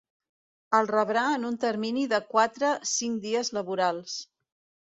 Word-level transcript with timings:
El 0.77 0.89
rebrà 0.91 1.25
en 1.33 1.45
un 1.49 1.59
termini 1.65 2.07
de 2.15 2.21
quatre-cinc 2.33 3.23
dies 3.29 3.55
laborals. 3.61 4.19